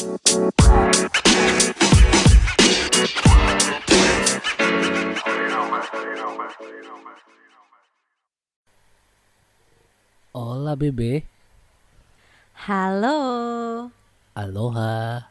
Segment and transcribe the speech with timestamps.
[0.00, 0.08] Hola
[10.80, 11.28] bebe,
[12.56, 13.12] Halo.
[14.32, 15.28] aloha.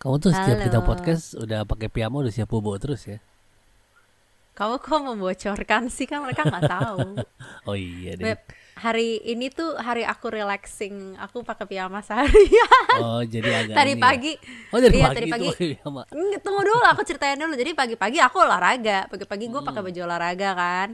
[0.00, 0.88] Kamu tuh setiap kita Halo.
[0.88, 3.20] podcast udah pakai piyama udah siap bobo terus ya?
[4.56, 7.12] Kamu kok membocorkan sih kan mereka nggak tahu.
[7.68, 8.24] Oh iya deh.
[8.24, 8.40] Beb,
[8.78, 11.18] hari ini tuh hari aku relaxing.
[11.18, 12.98] Aku pakai piyama seharian.
[13.02, 14.00] Oh jadi agak tadi ya.
[14.00, 14.32] pagi.
[14.70, 15.48] Oh dari iya, pagi, tadi pagi.
[15.50, 16.02] pakai piyama.
[16.38, 17.54] Tunggu dulu, aku ceritain dulu.
[17.54, 19.10] Jadi pagi-pagi aku olahraga.
[19.10, 19.88] Pagi-pagi gue pakai Hmm.
[19.90, 20.88] baju olahraga kan.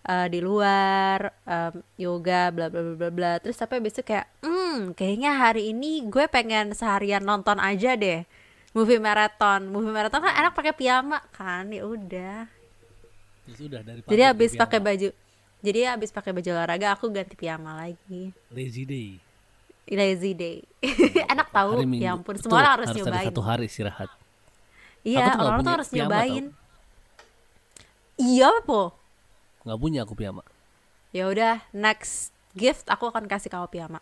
[0.00, 4.96] Eh, di luar em, yoga bla bla bla bla bla terus tapi besok kayak hmm
[4.96, 8.24] kayaknya hari ini gue pengen seharian nonton aja deh
[8.72, 12.48] movie marathon movie marathon kan enak pakai piyama kan ya udah
[13.44, 15.08] Terus udah dari pagi Jadi pakai habis pakai baju
[15.60, 18.32] Jadi habis pakai baju olahraga aku ganti piyama lagi.
[18.48, 19.20] lazy day.
[19.90, 20.64] Lazy day.
[21.32, 21.84] Enak tahu.
[22.00, 23.28] Ya ampun, semua orang harus, ada nyobain.
[23.28, 24.10] satu hari istirahat.
[25.04, 26.44] Iya, Aku tuh harus piyama nyobain.
[28.20, 28.96] Iya, po.
[29.64, 30.44] Nggak punya aku piyama.
[31.12, 34.00] Ya udah, next gift aku akan kasih kau piyama.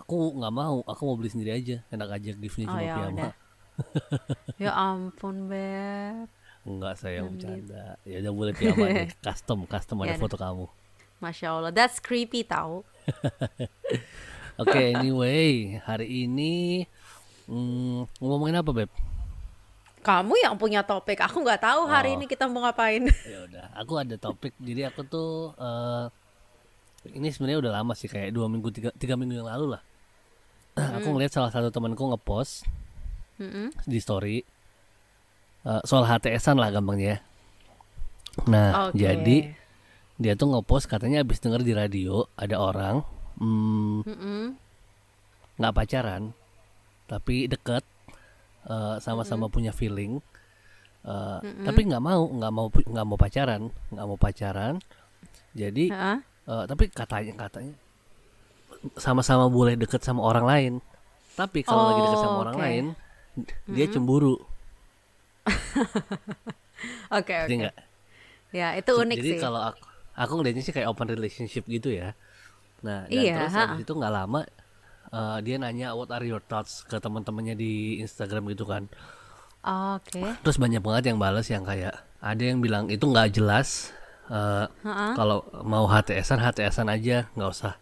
[0.00, 1.76] Aku nggak mau, aku mau beli sendiri aja.
[1.92, 3.28] Enak aja giftnya Oh, cuma ya piyama.
[4.62, 6.30] Ya ampun, Beb.
[6.64, 7.98] Enggak saya bercanda.
[8.06, 9.10] Ya udah boleh piyama deh.
[9.26, 10.66] Custom, custom ada Ya foto kamu.
[11.18, 12.82] Masya Allah, that's creepy tahu.
[14.62, 16.84] Oke, anyway, hari ini
[17.46, 18.90] hmm, ngomongin apa, Beb?
[20.04, 22.16] Kamu yang punya topik, aku nggak tahu hari Oh.
[22.20, 23.08] ini kita mau ngapain.
[23.32, 26.04] ya udah aku ada topik jadi aku tuh eh
[27.16, 29.82] ini sebenarnya udah lama sih kayak dua minggu tiga, tiga minggu yang lalu lah
[31.00, 32.68] aku ngeliat salah satu temanku ngepost
[33.40, 33.72] Mm-mm.
[33.84, 34.44] di story
[35.64, 37.18] eh, soal HTSan lah gampangnya ya.
[38.44, 39.00] nah Oke.
[39.00, 39.36] jadi
[40.14, 43.02] dia tuh ngepost katanya abis denger di radio ada orang
[43.38, 44.54] hmm,
[45.56, 46.30] nggak pacaran
[47.06, 47.82] tapi deket
[48.64, 50.22] eh, sama-sama punya feeling
[51.02, 54.78] eh, tapi nggak mau nggak mau nggak mau pacaran nggak mau pacaran
[55.52, 56.18] jadi Heeh.
[56.46, 57.74] eh, tapi katanya katanya
[58.94, 60.72] sama-sama boleh deket sama orang lain
[61.34, 62.62] tapi kalau lagi deket sama Oh, orang oke.
[62.62, 62.84] lain
[63.66, 64.38] dia cemburu
[67.10, 67.54] Oke, oke.
[67.54, 67.76] nggak
[68.54, 69.40] Ya, itu unik jadi sih.
[69.42, 69.82] kalau aku
[70.14, 72.14] aku ngeliatnya sih kayak open relationship gitu ya
[72.80, 73.62] nah dan Iya, terus ha.
[73.68, 74.40] habis itu nggak lama
[75.10, 78.86] eh, dia nanya what are your thoughts ke teman-temannya di Instagram gitu kan
[79.64, 80.20] Oke.
[80.44, 83.96] Terus banyak banget yang balas yang kayak ada yang bilang itu nggak jelas.
[84.28, 85.12] eh, Heeh.
[85.16, 87.72] Kalau mau HTSan HTSan aja, nggak usah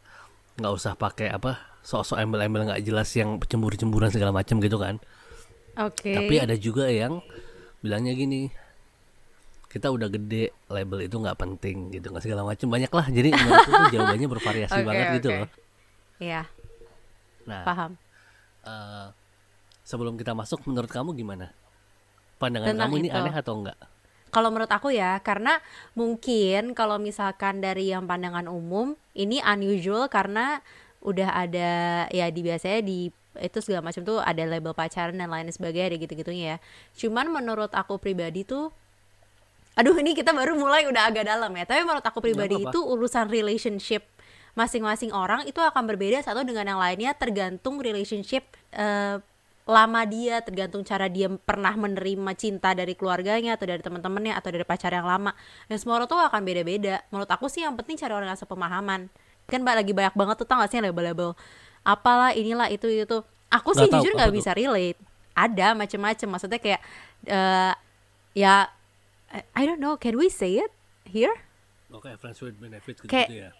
[0.62, 5.02] nggak usah pakai apa sok-sok embel-embel nggak jelas yang cemburu-cemburuan segala macam gitu kan.
[5.74, 6.14] Oke.
[6.14, 7.18] Tapi ada juga yang
[7.82, 8.46] bilangnya gini,
[9.72, 13.06] kita udah gede, label itu nggak penting gitu nggak segala macam banyak lah.
[13.08, 15.38] Jadi menurutku tuh jawabannya bervariasi Oke, banget gitu oke.
[15.40, 15.48] loh.
[16.20, 16.42] Iya,
[17.48, 17.92] Nah, paham.
[18.64, 19.06] eh,
[19.82, 21.50] sebelum kita masuk, menurut kamu gimana?
[22.38, 23.16] Pandangan Tentang kamu ini itu.
[23.18, 23.78] aneh atau enggak?
[24.32, 25.60] Kalau menurut aku ya, karena
[25.92, 30.64] mungkin kalau misalkan dari yang pandangan umum ini unusual karena
[31.04, 31.70] udah ada
[32.08, 32.98] ya di biasanya di
[33.40, 36.58] itu segala macam tuh ada label pacaran dan lain sebagainya ada gitu-gitunya ya.
[36.96, 38.72] Cuman menurut aku pribadi tuh
[39.72, 41.64] Aduh ini kita baru mulai udah agak dalam ya.
[41.64, 44.04] Tapi menurut aku pribadi itu urusan relationship
[44.52, 49.16] Masing-masing orang itu akan berbeda satu dengan yang lainnya Tergantung relationship eh,
[49.64, 54.64] lama dia Tergantung cara dia pernah menerima cinta dari keluarganya Atau dari teman-temannya Atau dari
[54.68, 55.32] pacar yang lama.
[55.72, 57.00] Dan semua orang tuh akan beda-beda.
[57.08, 59.08] Menurut aku sih yang penting cari orang yang sepemahaman.
[59.48, 61.32] Kan ba- lagi banyak banget tuh tau gak sih label-label?
[61.80, 65.00] Apalah inilah itu itu Aku sih tahu, jujur nggak bisa relate.
[65.32, 66.80] Ada macem-macem Maksudnya kayak
[67.24, 67.72] eh,
[68.36, 68.68] Ya
[69.32, 70.70] I- I don't know, can we say it
[71.02, 71.32] here?
[71.88, 73.50] Oke, friends with benefits gitu, Kayak- ya.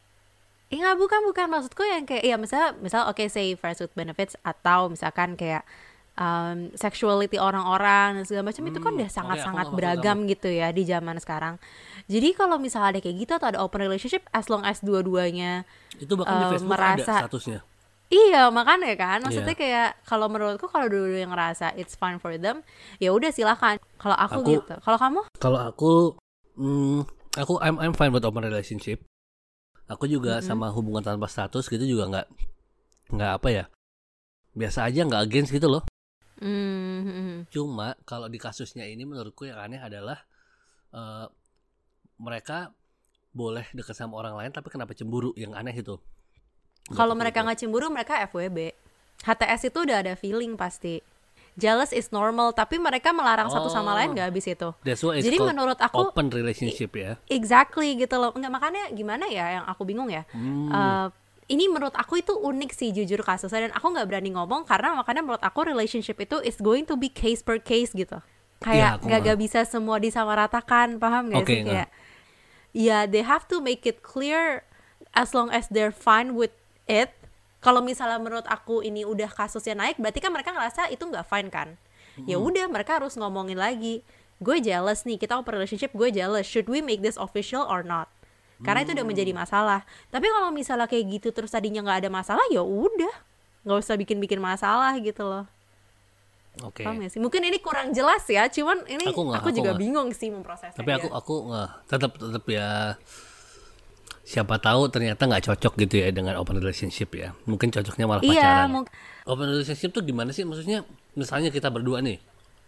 [0.69, 4.41] Eh nggak bukan bukan maksudku yang kayak ya misalnya misal oke say friends with benefits
[4.41, 5.69] atau misalkan kayak
[6.15, 10.69] um, sexuality orang-orang dan segala macam itu kan Hmm, udah sangat-sangat maksud beragam gitu ya
[10.69, 11.60] di zaman sekarang.
[12.04, 16.16] Jadi kalau misalnya ada kayak gitu atau ada open relationship as long as dua-duanya Itu
[16.16, 17.60] bahkan di eh, Facebook merasa- ada statusnya.
[18.12, 19.60] Iya makanya kan maksudnya Iya.
[19.64, 22.60] kayak kalau menurutku kalau dulu yang ngerasa it's fine for them
[23.00, 23.80] ya udah silakan.
[23.97, 24.74] Kalau aku, Aku- gitu.
[24.84, 25.20] Kalau kamu?
[25.41, 25.92] Kalau aku,
[26.60, 27.09] hmm,
[27.41, 29.00] aku I'm I'm fine with open relationship.
[29.88, 32.26] Aku juga sama hubungan tanpa status gitu juga nggak
[33.16, 33.64] nggak apa ya.
[34.53, 35.82] Biasa aja nggak against gitu loh.
[36.36, 40.20] Hmm, Cuma kalau di kasusnya ini menurutku yang aneh adalah
[40.92, 41.26] eh,
[42.20, 42.76] mereka
[43.32, 45.97] boleh dekat sama orang lain tapi kenapa cemburu yang aneh itu.
[46.90, 48.74] Kalau mereka nggak cemburu, mereka FWB.
[49.22, 50.98] HTS itu udah ada feeling pasti.
[51.52, 53.96] Jealous is normal, tapi mereka melarang satu sama Oh.
[54.00, 54.72] lain nggak habis itu.
[54.82, 57.20] That's why it's Jadi menurut aku open relationship ya.
[57.28, 58.32] exactly gitu loh.
[58.32, 60.24] Nggak makanya gimana ya yang aku bingung ya.
[60.32, 60.72] Hmm.
[60.72, 61.08] Eh,
[61.52, 65.20] ini menurut aku itu unik sih jujur kasusnya dan aku nggak berani ngomong karena makanya
[65.20, 68.16] menurut aku relationship itu is going to be case per case gitu
[68.62, 69.20] kayak aku nggak nggak.
[69.26, 71.88] nggak bisa semua disamaratakan paham gak Oke, sih kayak
[72.72, 74.64] ya they have to make it clear
[75.12, 76.54] as long as they're fine with
[76.86, 77.10] it
[77.62, 81.48] kalau misalnya menurut aku ini udah kasusnya naik berarti kan mereka ngerasa itu nggak fine
[81.48, 81.68] kan
[82.28, 84.04] ya udah mereka harus ngomongin lagi
[84.42, 88.10] gue jealous nih kita open relationship gue jealous should we make this official or not
[88.62, 92.42] karena itu udah menjadi masalah tapi kalau misalnya kayak gitu terus tadinya nggak ada masalah
[92.50, 93.14] ya udah
[93.62, 95.46] nggak usah bikin bikin masalah gitu loh
[96.60, 96.84] Oke.
[96.84, 97.16] Gak sih?
[97.16, 99.80] Mungkin ini kurang jelas ya, cuman ini Aku aku, nggak, aku juga nggak.
[99.80, 100.76] bingung sih memprosesnya.
[100.76, 101.16] Tapi aku ya.
[101.16, 102.68] aku nggak tetap tetap ya
[104.22, 107.34] siapa tahu ternyata nggak cocok gitu ya dengan open relationship ya.
[107.45, 108.69] Mungkin cocoknya malah Iya, pacaran.
[108.71, 108.92] mungkin
[109.22, 110.42] Open relationship tuh gimana sih?
[110.42, 110.83] Maksudnya
[111.13, 112.19] misalnya kita berdua nih.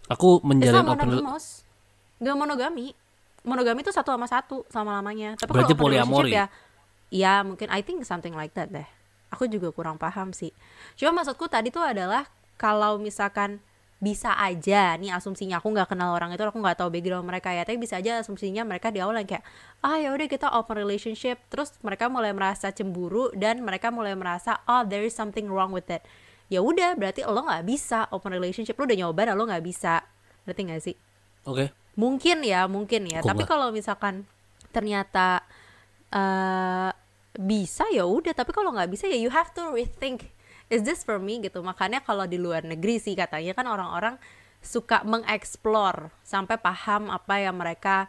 [0.06, 1.47] Aku menjalin Islam open rela- monogamous.
[2.19, 2.87] Gak monogami.
[3.43, 5.35] Monogami itu satu sama satu selama-lamanya.
[5.37, 6.47] Tapi Berarti kalau open relationship ya
[7.09, 8.87] Ya, mungkin I think something like that deh.
[9.31, 10.50] Aku juga kurang paham sih.
[10.95, 13.62] Cuma maksudku tadi tuh adalah kalau misalkan
[14.05, 15.01] bisa aja.
[15.01, 17.65] Nih asumsinya aku nggak kenal orang itu aku nggak tahu background mereka ya.
[17.65, 19.45] Tapi bisa aja asumsinya mereka di awal yang kayak
[19.81, 21.41] ah ya udah kita open relationship.
[21.49, 25.89] Terus mereka mulai merasa cemburu dan mereka mulai merasa oh there is something wrong with
[25.89, 26.05] it.
[26.53, 30.05] Ya udah berarti lo nggak bisa open relationship lo udah nyoba dan lo nggak bisa.
[30.45, 30.97] Ngerti nggak sih?
[31.49, 31.73] Oke.
[31.95, 33.25] mungkin ya mungkin ya.
[33.25, 34.29] Aku tapi kalau misalkan
[34.69, 35.41] ternyata
[36.12, 36.93] eh
[37.41, 38.37] bisa ya udah.
[38.37, 40.34] Tapi kalau nggak bisa ya you have to rethink
[40.75, 41.62] is this for me gitu.
[41.62, 44.19] Makanya kalau di luar negeri sih katanya kan orang-orang
[44.59, 48.09] suka mengeksplor sampai paham apa yang mereka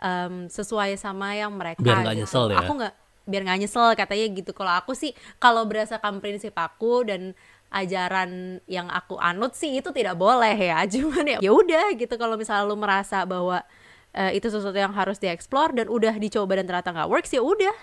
[0.00, 2.20] em, sesuai sama yang mereka Biar nggak gitu.
[2.24, 2.56] nyesel ya.
[2.62, 2.94] aku nggak
[3.26, 4.50] biar nggak nyesel katanya gitu.
[4.56, 7.36] Kalau aku sih kalau berdasarkan prinsip aku dan
[7.74, 10.80] ajaran yang aku anut sih itu tidak boleh ya.
[10.92, 12.14] Cuman ya ya udah gitu.
[12.16, 13.66] Kalau misalnya lu merasa bahwa
[14.14, 17.74] eh, itu sesuatu yang harus dieksplor dan udah dicoba dan ternyata nggak works ya udah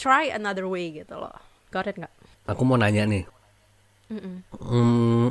[0.00, 1.36] try another way gitu loh.
[1.68, 2.10] Got it nggak
[2.48, 3.24] Aku mau nanya nih.
[4.08, 4.40] Mm-mm.
[4.56, 5.28] Hmm,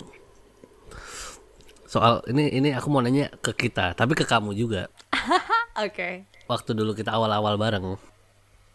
[1.84, 4.86] soal ini ini aku mau nanya ke kita, tapi ke kamu juga.
[5.82, 6.10] oke
[6.46, 7.98] Waktu dulu kita awal-awal bareng,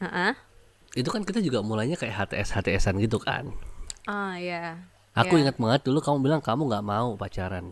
[0.02, 0.32] Heeh.
[0.92, 3.48] itu kan kita juga mulainya kayak HTS HTSan gitu kan.
[4.04, 4.76] ah ya
[5.14, 5.46] Aku Iya.
[5.46, 7.70] ingat banget dulu kamu bilang kamu nggak mau pacaran.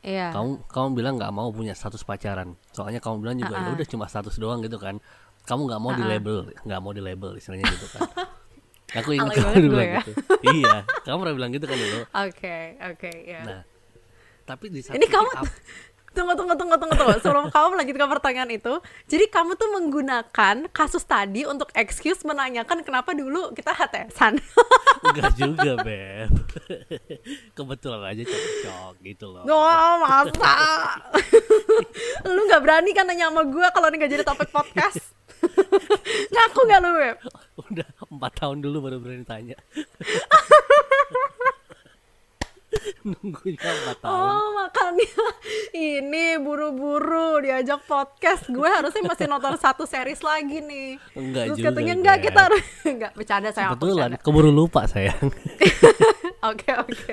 [0.00, 0.30] Iya.
[0.30, 2.54] Kamu kamu bilang nggak mau punya status pacaran.
[2.70, 3.76] Soalnya kamu bilang juga ya Uh-uh.
[3.76, 5.02] udah cuma status doang gitu kan.
[5.44, 8.06] Kamu nggak mau di label, nggak mau di label istilahnya gitu kan.
[8.92, 10.02] Aku ingat kamu dulu bilang ya.
[10.02, 10.12] gitu.
[10.50, 11.98] iya, kamu pernah bilang gitu kan dulu.
[12.26, 13.40] Oke, oke, ya.
[13.42, 13.60] Nah,
[14.42, 15.46] tapi di saat Ini kamu up-
[16.10, 18.72] tunggu tunggu tunggu tunggu tunggu sebelum kamu melanjutkan pertanyaan itu.
[19.06, 24.42] Jadi kamu tuh menggunakan kasus tadi untuk excuse menanyakan kenapa dulu kita HTSan.
[25.00, 26.34] Enggak juga, Beb.
[27.54, 29.46] Kebetulan aja cocok gitu loh.
[29.46, 30.54] Wah masa?
[32.26, 35.14] lu nggak berani kan nanya sama gue kalau ini nggak jadi topik podcast?
[36.32, 37.16] Ngaku nggak lu Beb?
[37.70, 39.56] Udah empat tahun dulu baru berani tanya.
[43.02, 44.14] Nunggunya empat tahun.
[44.14, 45.24] Oh makanya
[45.74, 51.00] ini buru-buru diajak podcast gue harusnya masih nonton satu series lagi nih.
[51.18, 52.64] Enggak Terus juga, katanya enggak kita harus
[52.94, 55.18] enggak bercanda saya Kebetulan, keburu lupa sayang.
[56.40, 57.12] Oke oke.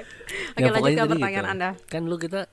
[0.55, 1.51] Oke Ya, pokoknya jadi pertanyaan gitu.
[1.51, 1.69] Anda.
[1.91, 2.47] Kan lu kita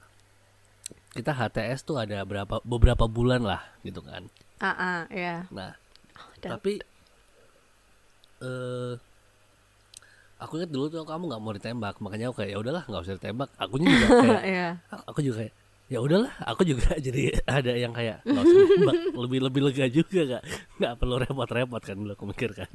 [1.15, 4.27] kita HTS tuh ada berapa beberapa bulan lah gitu kan.
[4.65, 5.45] Ah ah, ya.
[5.51, 5.77] Nah,
[6.41, 6.81] Dan- tapi
[8.41, 8.93] eh
[10.37, 13.17] aku ingat dulu tuh kamu nggak mau ditembak, makanya aku kayak ya udahlah nggak usah
[13.17, 13.49] ditembak.
[13.55, 14.69] Akunya juga kayak Iya.
[15.05, 15.55] aku juga kayak
[15.85, 18.61] ya udahlah aku juga jadi ada yang kayak nggak usah
[19.23, 20.43] lebih lebih lega juga nggak
[20.81, 22.73] nggak perlu repot-repot kan dulu aku mikir kan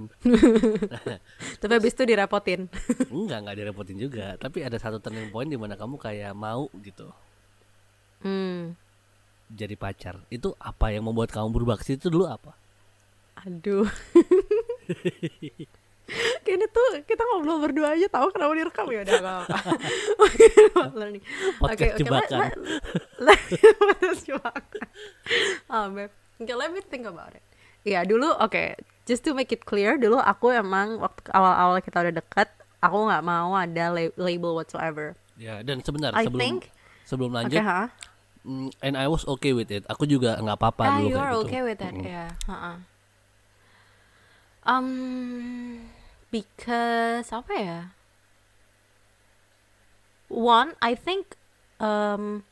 [1.58, 2.70] Tapi habis itu direpotin.
[3.10, 7.10] enggak nggak direpotin juga tapi ada satu turning point di mana kamu kayak mau gitu
[8.22, 8.78] Hmm.
[9.50, 12.54] Jadi pacar itu apa yang membuat kamu berubah ke situ dulu apa
[13.40, 13.88] Aduh.
[16.44, 19.46] Kayaknya tuh kita ngobrol berdua aja tahu kenapa direkam ya udah.
[20.92, 21.24] Learning.
[21.62, 22.40] Podcast jebakan.
[22.42, 22.58] let-
[23.22, 23.46] let-
[23.78, 24.88] podcast jebakan.
[25.70, 26.10] Oh, Beb.
[26.36, 27.46] Oke, let me think about it.
[27.86, 28.76] Iya, dulu oke,
[29.06, 32.50] just to make it clear, dulu aku emang waktu awal-awal kita udah dekat,
[32.82, 35.16] aku nggak mau ada la- label whatsoever.
[35.40, 36.60] ya dan sebentar I sebelum think
[37.08, 37.88] sebelum Oke, lanjut ha?
[37.88, 38.09] mm,
[38.80, 41.34] and I was okay with it aku juga nggak apa-apa Ah, dulu you kayak are
[41.36, 42.08] gitu okay with that, Mm-mm.
[42.08, 42.30] yeah.
[42.48, 42.78] Uh-uh.
[44.64, 45.90] Um,
[46.30, 47.80] because apa ya?
[50.30, 51.34] One, I think
[51.82, 52.46] um,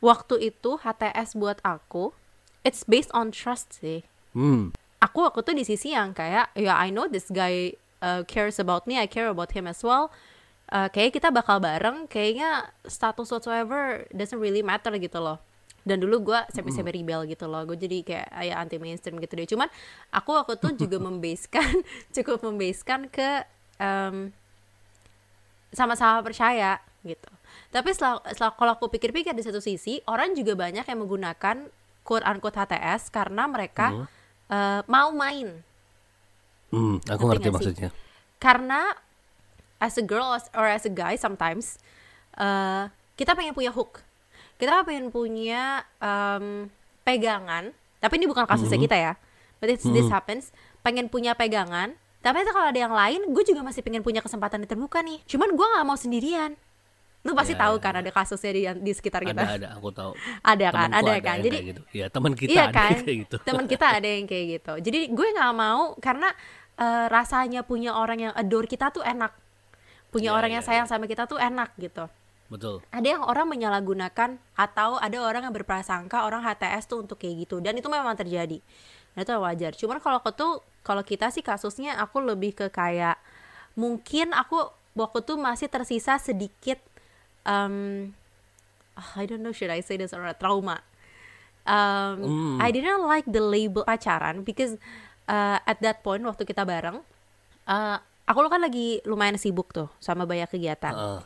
[0.00, 2.16] waktu itu HTS buat aku,
[2.64, 4.08] it's based on trust sih.
[4.32, 8.56] hmm Aku waktu itu di sisi yang kayak, ya I know this guy uh, cares
[8.60, 10.08] about me, I care about him as well.
[10.70, 15.38] Uh, kayaknya kita bakal bareng, kayaknya status whatsoever doesn't really matter gitu loh.
[15.80, 19.48] dan dulu gue semi rebel gitu loh gue jadi kayak ya anti mainstream gitu deh.
[19.48, 19.68] Cuman
[20.12, 21.80] aku waktu itu juga membaskan
[22.14, 23.48] cukup membaskan ke
[23.80, 24.28] um,
[25.72, 27.30] sama-sama percaya gitu.
[27.72, 31.70] Tapi setelah, setelah kalau aku pikir-pikir di satu sisi orang juga banyak yang menggunakan
[32.04, 34.06] quote unquote HTS karena mereka hmm.
[34.52, 35.64] uh, mau main.
[36.70, 37.90] Hmm, aku ngerti, ngerti maksudnya.
[38.36, 38.92] Karena
[39.80, 41.80] as a girl or as a guy sometimes
[42.36, 44.00] uh, kita pengen punya hook.
[44.60, 46.68] Kita pengen punya um,
[47.04, 47.72] pegangan.
[48.00, 48.84] Tapi ini bukan kasusnya mm -hmm.
[48.88, 49.12] kita ya.
[49.60, 49.96] But it's, mm -hmm.
[49.96, 50.44] this happens.
[50.80, 51.96] Pengen punya pegangan.
[52.20, 55.24] Tapi kalau ada yang lain gue juga masih pengen punya kesempatan yang terbuka nih.
[55.24, 56.52] Cuman gue nggak mau sendirian.
[57.20, 57.84] Lu pasti yeah, tahu yeah.
[57.84, 59.40] kan ada kasusnya di di sekitar kita.
[59.44, 59.68] Ada ada.
[59.76, 60.12] Aku tahu.
[60.40, 60.88] Ada kan?
[60.88, 61.36] Ada, ada kan?
[61.44, 61.82] jadi gitu.
[61.92, 62.96] ya teman kita iya ada kan?
[63.04, 63.36] kayak gitu.
[63.44, 64.72] Teman kita ada yang kayak gitu.
[64.80, 66.28] Jadi gue nggak mau karena
[66.80, 69.32] uh, rasanya punya orang yang adore kita tuh enak
[70.10, 70.92] punya yeah, orang yang yeah, sayang yeah.
[70.92, 72.06] sama kita tuh enak gitu
[72.50, 72.82] Betul.
[72.90, 77.62] Ada yang orang menyalahgunakan atau ada orang yang berprasangka orang HTS tuh untuk kayak gitu
[77.62, 78.58] dan itu memang terjadi.
[79.14, 79.72] Nah, itu wajar.
[79.78, 83.22] Cuman kalau aku tuh kalau kita sih kasusnya aku lebih ke kayak
[83.78, 84.66] mungkin aku
[84.98, 86.82] waktu tuh masih tersisa sedikit
[87.46, 88.10] um,
[89.14, 90.82] I don't know should I say this or trauma.
[91.70, 92.58] Um, mm.
[92.58, 94.74] I didn't like the label pacaran because
[95.30, 96.98] uh, at that point waktu kita bareng,
[97.70, 100.94] uh, aku kan lagi lumayan sibuk tuh sama banyak kegiatan.
[100.94, 101.22] Uh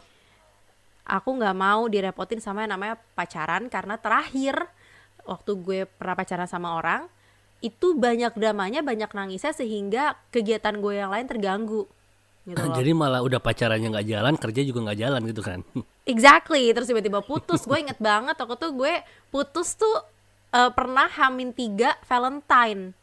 [1.04, 4.56] aku nggak mau direpotin sama yang namanya pacaran karena terakhir
[5.24, 7.06] waktu gue pernah pacaran sama orang
[7.60, 11.88] itu banyak dramanya banyak nangisnya sehingga kegiatan gue yang lain terganggu
[12.48, 12.76] gitu loh.
[12.76, 15.60] jadi malah udah pacarannya nggak jalan kerja juga nggak jalan gitu kan
[16.12, 18.94] exactly terus tiba-tiba putus gue inget banget waktu tuh gue
[19.28, 19.96] putus tuh
[20.56, 22.96] uh, pernah hamin tiga Valentine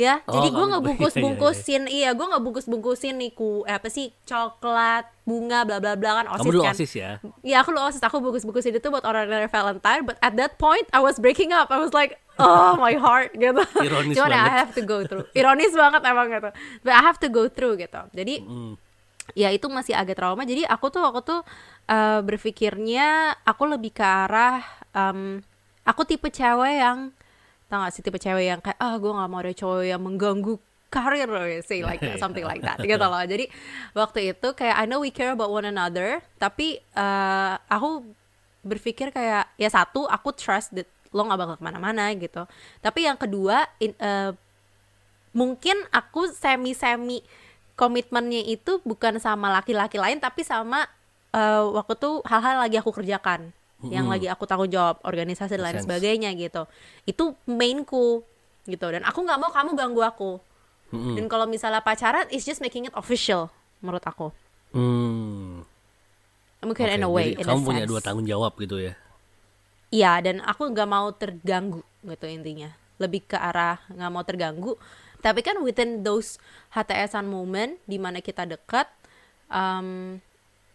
[0.00, 2.10] ya oh, jadi gue nggak bungkus bungkusin iya, iya, iya.
[2.16, 6.26] gue nggak bungkus bungkusin nih ku eh, apa sih coklat bunga bla bla bla kan
[6.34, 6.74] osis Kamu kan.
[6.74, 7.10] osis ya?
[7.46, 10.58] Iya aku lu osis aku bungkus bungkusin itu buat orang dari Valentine but at that
[10.58, 11.70] point I was breaking up.
[11.70, 13.62] I was like oh my heart gitu.
[13.78, 14.50] Ironis cuman banget.
[14.50, 15.26] I have to go through.
[15.36, 16.50] Ironis banget emang gitu.
[16.82, 18.02] But I have to go through gitu.
[18.10, 18.74] Jadi mm.
[19.38, 20.42] ya itu masih agak trauma.
[20.42, 21.40] Jadi aku tuh aku tuh
[21.86, 25.38] uh, berpikirnya aku lebih ke arah um,
[25.86, 27.14] aku tipe cewek yang
[27.72, 30.60] tau gak sih tipe cewek yang kayak ah gue gak mau ada cowok yang mengganggu
[30.92, 31.24] karir
[31.64, 33.24] say like that, something like that gitu loh.
[33.24, 33.48] Jadi
[33.96, 38.04] waktu itu kayak I know we care about one another tapi uh, aku
[38.60, 40.84] berpikir kayak ya satu aku trust that
[41.16, 42.44] lo gak bakal ke mana-mana gitu.
[42.84, 44.36] Tapi yang kedua in, uh,
[45.32, 47.24] mungkin aku semi semi
[47.72, 50.84] komitmennya itu bukan sama laki-laki lain tapi sama
[51.32, 53.56] uh, waktu tuh hal-hal lagi aku kerjakan
[53.90, 56.68] yang lagi aku tanggung jawab organisasi dan lain sebagainya gitu.
[57.08, 58.22] Itu mainku
[58.68, 58.86] gitu.
[58.86, 60.32] Dan aku nggak mau kamu ganggu aku.
[60.92, 61.16] Hmm.
[61.16, 63.48] dan kalau misalnya pacaran it's just making it official
[63.80, 64.28] menurut aku.
[64.76, 65.64] Hmm.
[66.62, 68.92] mungkin okay, in a way jadi in kamu a punya dua tanggung jawab gitu ya?
[69.88, 72.70] Iya dan aku nggak mau terganggu gitu intinya.
[73.00, 74.76] Lebih ke arah nggak mau terganggu.
[75.24, 76.36] Tapi kan within those
[76.76, 78.86] HTSan moment di mana kita dekat
[79.48, 80.20] um,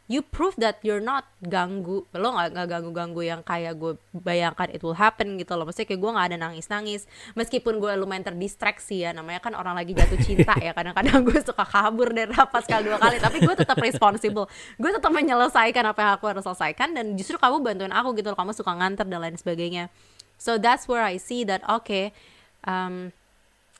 [0.07, 2.07] you prove that you're not ganggu.
[2.15, 5.67] Lo nggak nggak ganggu ganggu yang kayak gue bayangkan it will happen gitu loh.
[5.67, 7.01] Maksudnya kayak gue nggak ada nangis nangis
[7.35, 10.71] meskipun gue lumayan terdistraksi ya namanya kan orang lagi jatuh cinta ya.
[10.71, 13.19] Kadang-kadang gue suka kabur dari rapat sekali dua kali.
[13.19, 14.47] Tapi gue tetap responsible.
[14.79, 18.39] Gue tetap menyelesaikan apa yang aku harus selesaikan dan justru kamu bantuin aku gitu loh.
[18.39, 19.91] Kamu suka nganter dan lain sebagainya.
[20.39, 22.15] So that's where I see that okay
[22.63, 23.11] um,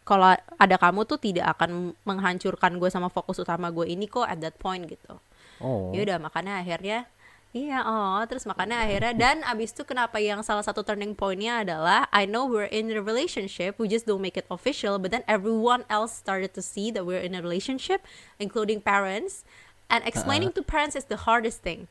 [0.07, 4.39] kalau ada kamu tuh tidak akan menghancurkan gue sama fokus utama gue ini kok at
[4.39, 5.19] that point gitu
[5.61, 5.93] oh.
[5.95, 7.07] ya udah makanya akhirnya
[7.55, 12.05] Iya, oh, terus makanya akhirnya dan abis itu kenapa yang salah satu turning pointnya adalah
[12.11, 15.87] I know we're in a relationship, we just don't make it official, but then everyone
[15.87, 18.03] else started to see that we're in a relationship,
[18.35, 19.47] including parents,
[19.87, 20.67] and explaining uh -uh.
[20.67, 21.87] to parents is the hardest thing.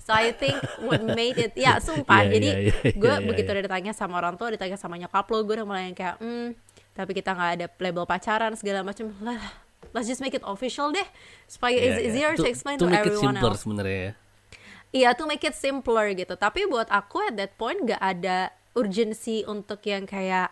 [0.00, 3.52] So I think what made it, ya sumpah, yeah, jadi yeah, yeah, gue yeah, begitu
[3.52, 3.64] yeah.
[3.68, 6.56] ditanya sama orang tua, ditanya sama nyokap lo, gue udah mulai kayak, hmm,
[6.96, 9.67] tapi kita nggak ada label pacaran segala macam, lah
[9.98, 11.04] let's just make it official deh
[11.50, 12.38] supaya yeah, it's easier yeah.
[12.38, 13.62] to, to explain to, to, everyone simpler else.
[13.66, 14.12] sebenarnya ya.
[14.88, 16.32] Iya, to make it simpler gitu.
[16.38, 20.48] Tapi buat aku at that point gak ada urgensi untuk yang kayak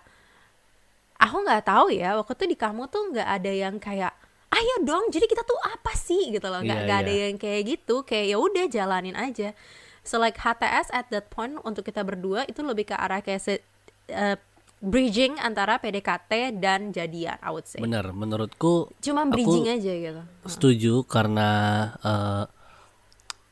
[1.16, 4.12] aku nggak tahu ya waktu itu di kamu tuh nggak ada yang kayak
[4.52, 7.02] ayo dong jadi kita tuh apa sih gitu loh nggak yeah, yeah.
[7.02, 9.56] ada yang kayak gitu kayak ya udah jalanin aja
[10.04, 13.54] so like HTS at that point untuk kita berdua itu lebih ke arah kayak se,
[14.12, 14.36] uh,
[14.80, 17.80] bridging antara PDKT dan jadian, I would say.
[17.80, 18.92] Bener, menurutku.
[19.00, 20.23] Cuma bridging aja gitu.
[20.45, 21.49] Setuju karena
[22.04, 22.45] uh,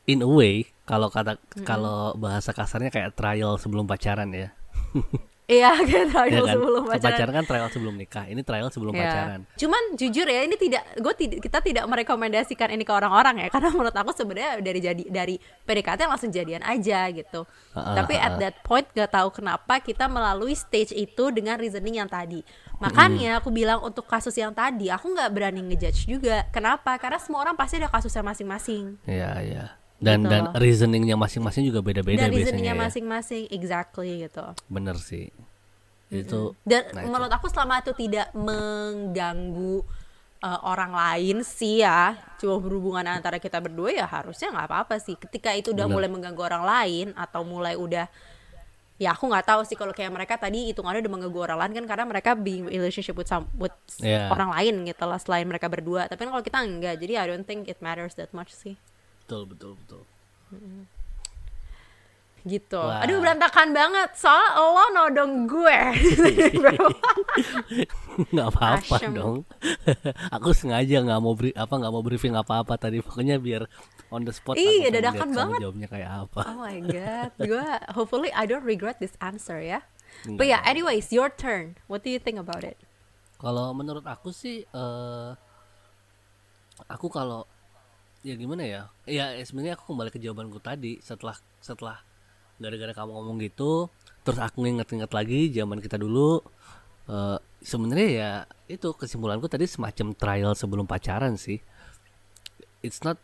[0.05, 1.65] in a way kalau kata mm -hmm.
[1.65, 4.53] kalau bahasa kasarnya kayak trial sebelum pacaran ya.
[5.45, 6.55] Iya, kayak trial ya kan?
[6.57, 7.05] sebelum pacaran.
[7.05, 9.05] pacaran kan trial sebelum nikah ini trial sebelum Iya.
[9.05, 13.47] pacaran Cuman jujur ya, ini tidak, gue tidak, kita tidak merekomendasikan ini ke orang-orang ya,
[13.53, 17.45] karena menurut aku sebenarnya dari jadi dari PDKT langsung jadian aja gitu.
[17.77, 22.09] Ah, Tapi at that point gak tahu kenapa kita melalui stage itu dengan reasoning yang
[22.09, 22.41] tadi.
[22.81, 26.43] Makanya aku bilang untuk kasus yang tadi, aku nggak berani ngejudge juga.
[26.51, 26.97] Kenapa?
[26.99, 28.99] Karena semua orang pasti ada kasusnya masing-masing.
[29.07, 29.65] Iya iya.
[29.95, 30.53] Dan Gitu dan loh.
[30.57, 32.37] reasoningnya masing-masing juga beda-beda Dan biasanya.
[32.37, 32.81] reasoningnya ya.
[32.81, 34.43] masing-masing, exactly gitu.
[34.67, 35.31] Bener sih.
[36.07, 36.53] Itu.
[36.61, 37.09] Dan nah, itu.
[37.09, 39.81] menurut aku selama itu tidak mengganggu
[40.39, 45.15] uh, orang lain sih ya, cuma berhubungan antara kita berdua ya harusnya nggak apa-apa sih.
[45.15, 45.95] Ketika itu udah Bener.
[45.95, 48.05] mulai mengganggu orang lain atau mulai udah
[48.95, 51.85] ya aku nggak tahu sih kalau kayak mereka tadi hitungannya udah mengganggu orang lain kan
[51.85, 54.31] karena mereka being relationship with some with Iya.
[54.31, 56.07] orang lain gitu lah selain mereka berdua.
[56.07, 58.79] Tapi kan kalau kita enggak, jadi I don't think it matters that much sih.
[59.25, 60.01] Betul betul betul.
[62.45, 62.77] Gitu.
[62.77, 63.01] Wah.
[63.01, 64.13] Aduh berantakan banget.
[64.13, 65.79] Soalnya lo nodong gue.
[68.37, 69.49] nggak apa-apa dong.
[70.37, 73.65] Aku sengaja nggak mau beri apa nggak mau briefing apa-apa tadi pokoknya biar
[74.13, 74.61] on the spot.
[74.61, 75.65] Iya, dadakan banget.
[75.65, 76.41] Jawabnya kayak apa?
[76.45, 77.65] Oh my god, gue
[77.97, 79.81] hopefully I don't regret this answer ya.
[80.29, 80.37] Enggak.
[80.37, 81.81] But yeah, anyways, your turn.
[81.89, 82.77] What do you think about it?
[83.41, 85.29] Kalau menurut aku sih, eh
[86.85, 87.49] aku kalau
[88.25, 88.81] ya gimana ya?
[89.05, 92.01] Ya sebenarnya aku kembali ke jawabanku tadi setelah setelah
[92.57, 93.91] gara-gara kamu ngomong gitu,
[94.25, 96.41] terus aku nginget-nginget lagi zaman kita dulu.
[97.05, 98.31] eh sebenarnya ya
[98.65, 101.61] itu kesimpulanku tadi semacam trial sebelum pacaran sih.
[102.81, 103.21] It's not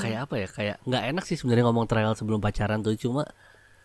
[0.00, 0.48] kayak apa ya?
[0.48, 3.28] Kayak nggak enak sih sebenarnya ngomong trial sebelum pacaran tuh cuma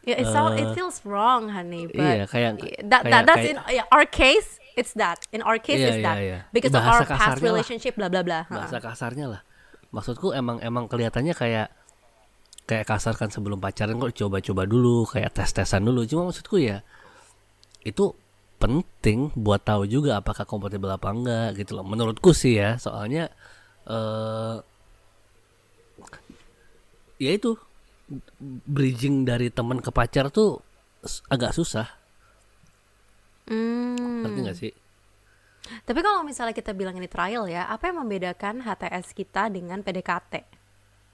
[0.01, 1.85] Yeah, it, sound, it feels wrong, honey.
[1.85, 2.57] But iya, kayak-
[2.89, 4.57] that, that that's kayak- in yeah, our case.
[4.73, 5.21] It's that.
[5.29, 6.17] In our case, Iya, it's iya, that.
[6.17, 6.39] iya.
[6.49, 7.49] Because of Bahasa our past kasarnya lah.
[7.53, 8.39] relationship, bla bla bla.
[8.49, 9.41] bahasa kasarnya lah
[9.91, 11.67] maksudku emang emang kelihatannya kayak
[12.65, 16.07] kayak kasar kan sebelum pacaran kok coba-coba dulu kayak tes-tesan dulu.
[16.07, 16.83] Cuma maksudku ya
[17.83, 18.15] itu
[18.61, 21.85] penting buat tahu juga apakah kompatibel apa enggak gitu loh.
[21.85, 23.27] Menurutku sih ya soalnya
[23.85, 24.57] eh
[27.21, 27.53] ya itu
[28.65, 30.63] bridging dari teman ke pacar tuh
[31.29, 31.87] agak susah.
[33.51, 34.23] Hmm.
[34.23, 34.71] ngerti nggak sih
[35.61, 40.41] Tapi kalau misalnya kita bilang ini trial ya, apa yang membedakan HTS kita dengan PDKT?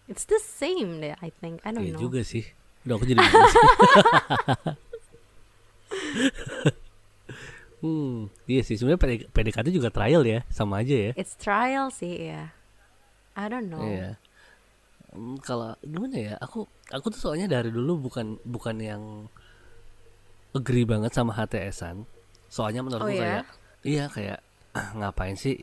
[0.07, 1.59] It's the same deh, I think.
[1.61, 2.03] I don't Iya know.
[2.03, 2.43] juga sih
[2.83, 3.19] udah aku jadi
[7.77, 12.31] hmm iya sih sebenarnya PD- PDKT juga trial ya sama aja ya It's trial sih
[12.33, 12.49] ya.
[13.37, 13.85] I don't know.
[13.85, 14.17] Iya.
[15.13, 16.33] Hmm, kalau gimana ya?
[16.41, 19.03] Aku aku tuh soalnya dari dulu bukan bukan yang
[20.51, 22.01] agree banget sama HTSan.
[22.49, 23.43] Soalnya menurutku Oh, ya?
[23.43, 23.45] kayak
[23.87, 24.39] iya kayak
[24.75, 25.55] ah, ngapain sih?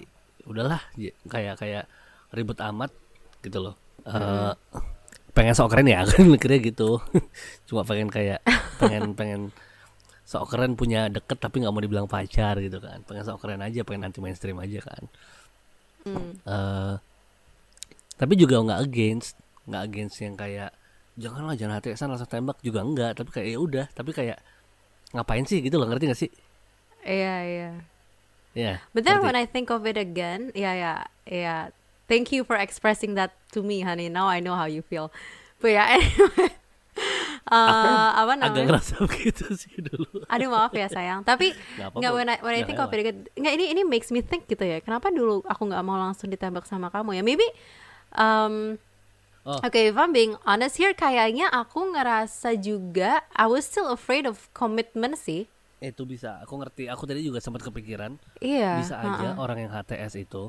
[0.48, 1.84] Udahlah j- kayak kayak
[2.32, 2.90] ribet amat
[3.44, 3.74] gitu loh.
[4.08, 4.52] Eh,
[5.36, 7.00] pengen sok keren ya kan mikirnya gitu.
[7.68, 8.40] Cuma pengen kayak
[8.80, 9.42] pengen pengen
[10.24, 13.04] sok keren punya deket tapi nggak mau dibilang pacar gitu kan.
[13.04, 15.02] Pengen sok keren aja, pengen anti mainstream aja kan.
[16.04, 16.32] Hmm.
[16.44, 16.94] Eh,
[18.14, 19.34] tapi juga nggak against
[19.64, 20.70] nggak against yang kayak
[21.16, 24.38] janganlah jangan HTSan langsung tembak juga enggak tapi kayak ya udah tapi kayak
[25.14, 26.30] ngapain sih gitu loh ngerti gak sih
[27.04, 27.70] Iya, iya.
[28.54, 31.62] Ya But then when I think of it again, yeah, yeah, yeah.
[32.06, 34.08] Thank you for expressing that to me, honey.
[34.08, 35.10] Now I know how you feel.
[35.58, 36.54] But yeah, anyway.
[37.44, 38.64] Uh, apa agak namanya?
[38.70, 41.26] ngerasa begitu sih dulu Aduh maaf ya sayang.
[41.26, 44.24] Tapi Nggak when I when I think of it again, nggak ini ini makes me
[44.24, 44.80] think gitu ya.
[44.80, 47.22] Kenapa dulu aku nggak mau langsung ditembak sama kamu ya?
[47.26, 47.44] Maybe
[48.16, 48.80] um,
[49.44, 49.60] Oh.
[49.60, 54.48] Okay, if I'm being honest here, kayaknya aku ngerasa juga I was still afraid of
[54.56, 55.52] commitment sih.
[55.86, 58.78] Itu bisa aku ngerti aku tadi juga sempat kepikiran Iya.
[58.78, 60.48] bisa aja orang yang HTS itu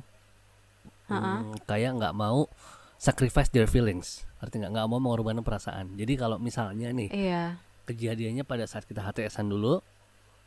[1.05, 1.43] Ha-ha.
[1.43, 2.49] hmm, kayak nggak mau
[2.97, 7.61] sacrifice their feelings arti nggak nggak mau mengorbankan perasaan jadi kalau misalnya nih Iya.
[7.85, 9.81] kejadiannya pada saat kita HTSan dulu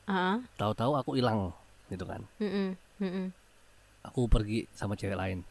[0.04, 0.36] Heeh.
[0.54, 1.54] tahu-tahu aku hilang
[1.86, 2.74] gitu kan Mm-mm.
[2.98, 3.26] Mm-mm.
[4.02, 5.46] aku pergi sama cewek lain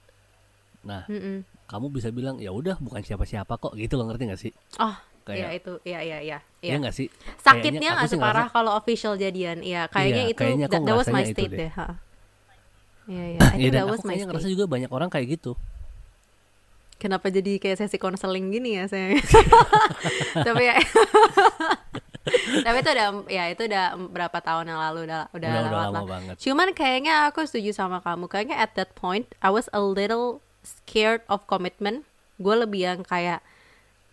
[0.82, 1.44] nah Mm-mm.
[1.66, 4.96] kamu bisa bilang ya udah bukan siapa-siapa kok gitu loh ngerti gak sih Oh,
[5.28, 6.18] Kayak- iya itu, iya iya.
[6.18, 6.76] Iya iya.
[6.80, 9.60] nggak sih Sakitnya nggak separah ngerasa- kalau official jadian.
[9.60, 11.68] Iya, kayaknya Iya, itu kayaknya that, that was my state deh.
[11.68, 11.72] deh.
[13.08, 15.28] Iya iya, I ya think dan that was aku kayaknya ngerasa juga banyak orang kayak
[15.34, 15.54] gitu
[16.98, 19.14] Kenapa jadi kayak sesi konseling gini ya saya?
[20.48, 20.76] Tapi ya
[22.66, 25.94] Tapi itu udah ya itu udah berapa tahun yang lalu udah udah, udah udah lama
[25.94, 26.04] lah.
[26.04, 28.28] banget Cuman kayaknya aku setuju sama kamu.
[28.28, 32.04] Kayaknya at that point I was a little scared of commitment.
[32.36, 33.40] Gue lebih yang kayak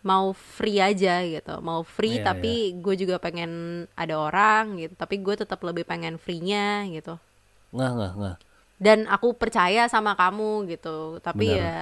[0.04, 2.52] mau free aja gitu, mau free Iya, tapi
[2.84, 3.50] gue juga pengen
[3.96, 4.94] ada orang gitu.
[5.02, 7.16] Tapi gue tetap lebih pengen free-nya gitu.
[7.74, 8.36] nggak nggak nggak
[8.78, 11.18] Dan aku percaya sama kamu gitu.
[11.24, 11.60] Tapi Benar.
[11.60, 11.76] ya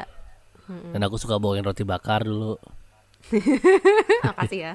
[0.95, 2.57] dan aku suka bawain roti bakar dulu
[4.27, 4.73] makasih ya.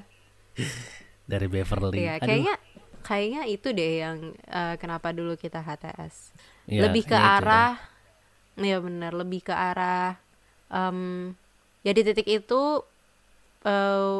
[1.31, 2.55] dari Beverly Aduh, kayaknya
[3.03, 6.35] kayaknya itu deh yang eh, kenapa dulu kita HTS
[6.67, 7.39] Iya, lebih ke dah.
[7.39, 7.73] arah
[8.59, 10.17] ya benar lebih ke arah
[10.67, 11.31] em,
[11.85, 12.61] ya di titik itu
[13.67, 14.15] eh,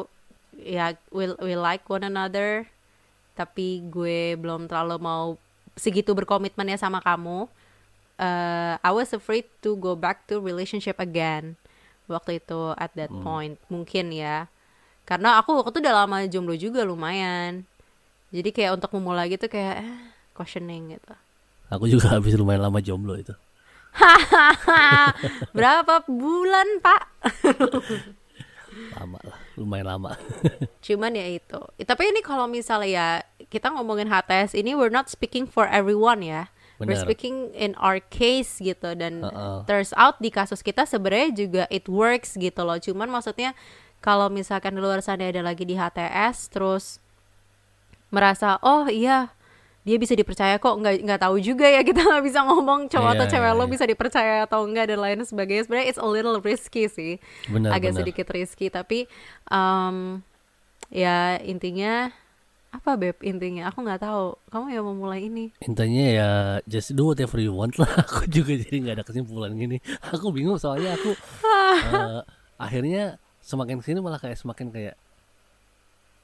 [0.76, 2.66] ya we we like one another
[3.38, 5.26] tapi gue belum terlalu mau
[5.78, 7.46] segitu berkomitmennya sama kamu
[8.20, 11.56] eh, I was afraid to go back to relationship again
[12.08, 13.22] waktu itu at that Hmm.
[13.24, 14.48] point mungkin ya
[15.08, 17.64] karena aku waktu itu udah lama jomblo juga lumayan
[18.34, 19.98] jadi kayak untuk memulai gitu kayak eh,
[20.36, 21.14] questioning gitu
[21.74, 23.32] Aku juga habis lumayan lama jomblo itu.
[25.56, 27.02] Berapa bulan, Pak?
[28.96, 30.12] Lama lah, lumayan lama.
[30.86, 31.60] Cuman ya itu.
[31.82, 33.08] Tapi ini kalau misalnya ya
[33.48, 36.50] kita ngomongin HTS ini we're not speaking for everyone ya.
[36.78, 37.10] We're Benar.
[37.10, 39.66] speaking in our case gitu dan Heeh.
[39.66, 42.78] turns out di kasus kita sebenarnya juga it works gitu loh.
[42.78, 43.58] Cuman maksudnya
[43.98, 47.02] kalau misalkan di luar sana ada lagi di HTS terus
[48.14, 49.34] merasa oh iya
[49.86, 53.26] dia bisa dipercaya kok nggak nggak tahu juga ya kita nggak bisa ngomong cowok atau
[53.26, 53.72] Iya, cewek iya, lo iya.
[53.72, 57.16] bisa dipercaya atau enggak dan lain sebagainya sebenarnya it's a little risky sih
[57.48, 58.00] Benar, agak benar.
[58.04, 59.08] sedikit risky tapi
[59.48, 60.20] em,
[60.88, 62.12] ya intinya
[62.68, 66.30] apa beb intinya aku nggak tahu kamu yang memulai ini Intinya ya
[66.68, 67.88] just do whatever you want lah.
[68.04, 69.80] Aku juga jadi nggak ada kesimpulan gini.
[70.12, 71.16] Aku bingung soalnya aku
[71.96, 72.20] eh,
[72.60, 75.00] akhirnya semakin sini malah kayak semakin kayak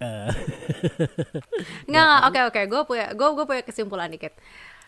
[1.89, 4.35] nggak nggak oke oke gue punya gue gue punya kesimpulan dikit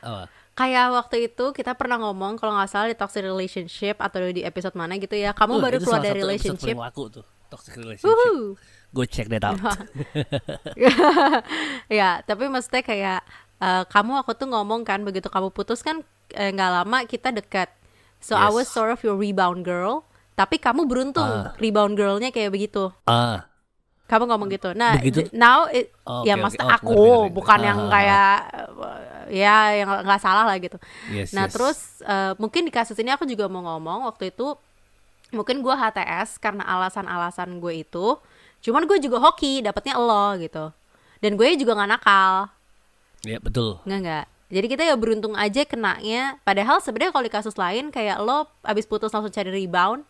[0.03, 0.27] apa?
[0.53, 4.73] kayak waktu itu kita pernah ngomong kalau nggak salah di toxic relationship atau di episode
[4.75, 8.09] mana gitu ya kamu Tuh, baru keluar dari relationship laku tuh, toxic relationship.
[8.09, 8.57] Wuhu.
[8.90, 9.61] Go check that out.
[11.92, 13.21] ya tapi maksudnya kayak
[13.61, 16.01] eh, kamu aku tuh ngomong kan begitu kamu putus kan
[16.33, 17.69] eh, nggak lama kita dekat
[18.19, 18.75] so I was Yes.
[18.75, 21.53] sort of your rebound girl tapi kamu beruntung Ah.
[21.57, 23.45] rebound girlnya kayak begitu ah,
[24.07, 25.27] kamu ngomong gitu nah Begitu?
[25.31, 26.62] now it- Oh, ya maksud.
[26.62, 27.35] Oh, aku ngerti, ngerti.
[27.35, 27.90] bukan Ah, yang ah, ah.
[27.90, 28.69] kayak eh,
[29.37, 30.79] ya yang nggak salah lah gitu
[31.11, 31.53] yes, Nah yes.
[31.53, 34.55] terus eh, mungkin di kasus ini aku juga mau ngomong waktu itu
[35.35, 38.14] mungkin gue HTS karena alasan-alasan gue itu,
[38.62, 40.71] cuman gue juga hoki dapetnya lo gitu,
[41.19, 42.47] dan gue juga nggak nakal,
[43.27, 43.83] ya betul.
[43.83, 44.25] nggak nggak.
[44.47, 46.38] Jadi kita ya beruntung aja kenanya.
[46.47, 50.07] Padahal sebenarnya kalau di kasus lain kayak lo abis putus langsung cari rebound,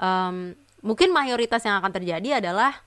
[0.00, 2.80] em, mungkin mayoritas yang akan terjadi adalah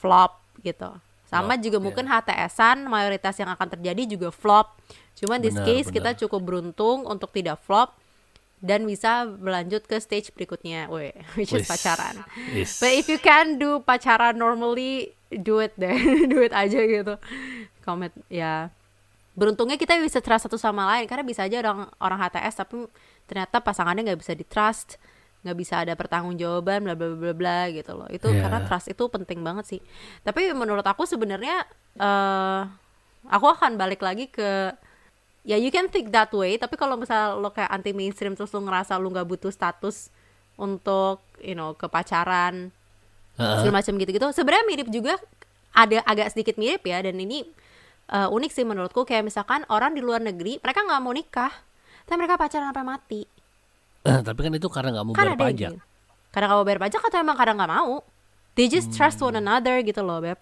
[0.00, 0.88] flop gitu.
[1.28, 1.84] Sama Flop, juga ya.
[1.84, 4.80] mungkin HTSan mayoritas yang akan terjadi juga flop.
[5.14, 6.20] Cuman this Benar, case kita benar.
[6.26, 7.94] cukup beruntung untuk tidak flop
[8.60, 12.24] dan bisa berlanjut ke stage berikutnya, Weh, which is pacaran.
[12.52, 12.80] Yes.
[12.82, 15.96] But if you can do pacaran normally, do it deh,
[16.32, 17.14] do it aja gitu.
[17.84, 18.68] Comment ya.
[19.38, 22.84] Beruntungnya kita bisa trust satu sama lain karena bisa aja orang orang HTS tapi
[23.24, 24.98] ternyata pasangannya nggak bisa di trust,
[25.40, 28.08] nggak bisa ada pertanggungjawaban bla bla bla bla gitu loh.
[28.12, 28.44] Itu Yeah.
[28.44, 29.80] karena trust itu penting banget sih.
[30.20, 31.64] Tapi menurut aku sebenarnya
[31.96, 32.60] eh
[33.28, 34.72] aku akan balik lagi ke
[35.44, 38.60] ya you can think that way tapi kalau misal lo kayak anti mainstream terus lo
[38.64, 40.12] ngerasa lo nggak butuh status
[40.60, 42.68] untuk you know ke pacaran
[43.40, 43.56] Heeh.
[43.60, 45.16] segala macam gitu-gitu sebenarnya mirip juga
[45.72, 47.48] ada agak sedikit mirip ya dan ini
[48.12, 51.52] uh, unik sih menurutku kayak misalkan orang di luar negeri mereka nggak mau nikah
[52.04, 53.20] tapi mereka pacaran sampai mati
[54.26, 55.72] Tapi kan itu karena nggak mau kan bayar pajak.
[55.72, 55.78] gitu.
[56.30, 57.94] karena nggak mau bayar pajak atau emang karena nggak mau
[58.54, 59.28] they just trust Hmm.
[59.28, 60.38] one another gitu loh beb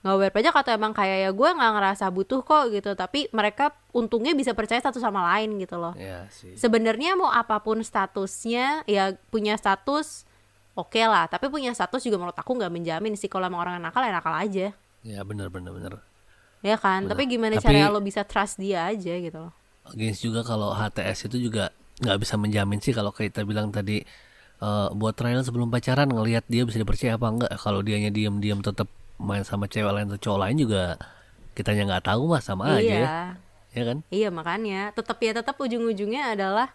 [0.00, 3.70] nggak bayar pajak atau emang kayak ya gue nggak ngerasa butuh kok gitu tapi mereka
[3.90, 9.04] untungnya bisa percaya satu sama lain gitu loh Ya sebenarnya mau apa pun statusnya ya
[9.28, 10.26] punya status
[10.72, 14.00] oke lah tapi punya status juga menurut aku nggak menjamin sih kalau emang orang nakal
[14.00, 15.94] ya nakal aja Ya benar benar benar.
[16.60, 17.10] ya kan Benar.
[17.12, 19.52] tapi gimana Tapi- cara lo bisa trust dia aja gitu loh
[19.84, 21.70] Against juga kalau HTS itu juga
[22.02, 24.02] nggak bisa menjamin sih kalau kita bilang tadi
[24.58, 27.52] eh, buat trial sebelum pacaran ngelihat dia bisa dipercaya apa enggak.
[27.56, 30.82] Kalau dianya diam-diam tetap main sama cewek lain atau cowok lain juga
[31.52, 32.98] kitanya nggak tahu mah sama aja ya.
[32.98, 33.16] iya
[33.72, 33.98] Ya kan?
[34.10, 36.68] iya makanya tetap ya tetap ujung-ujungnya adalah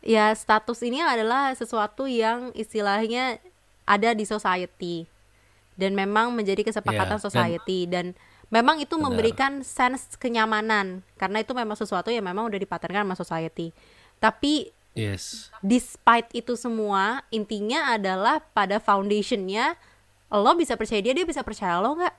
[0.00, 3.40] ya status ini adalah sesuatu yang istilahnya
[3.84, 5.08] ada di society
[5.74, 8.06] dan memang menjadi kesepakatan Iya, dan- society dan,
[8.46, 9.04] memang itu Benar.
[9.08, 13.72] memberikan sense kenyamanan karena itu memang sesuatu yang memang udah dipatenkan sama society
[14.24, 15.50] tapi Yes.
[15.58, 19.74] despite itu semua intinya adalah pada foundationnya
[20.30, 22.14] lo bisa percaya dia dia bisa percaya lo nggak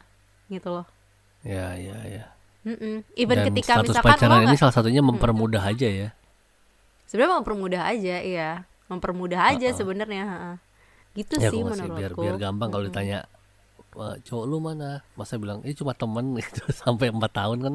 [0.49, 0.85] gitu loh
[1.39, 2.25] Ya ya ya.
[2.61, 3.05] Mm-mm.
[3.15, 6.09] even Dan ketika status misalkan lo pacaran ini nggak salah satunya mempermudah aja ya.
[7.05, 8.49] sebenarnya mempermudah aja iya
[8.85, 10.51] mempermudah aja sebenarnya ha-ha.
[11.13, 13.23] gitu Ya sih ngasih biar menurutku biar gampang kalau ditanya
[13.95, 14.99] "Wah, cowok lu mana?
[15.15, 17.73] Masa bilang ini cuma temen gitu sampai empat tahun kan?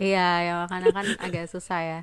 [0.00, 2.00] iya ya makanya kan agak susah ya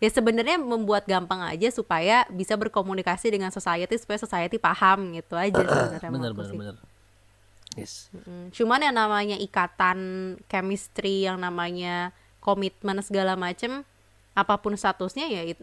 [0.00, 5.60] ya sebenarnya membuat gampang aja supaya bisa berkomunikasi dengan society supaya society paham gitu aja
[6.00, 6.10] sebenarnya
[6.56, 6.76] bener
[7.78, 8.10] yes.
[8.56, 9.98] Cuman yang namanya ikatan
[10.50, 12.10] chemistry, yang namanya
[12.42, 13.86] komitmen segala macem,
[14.34, 15.54] apa pun statusnya ya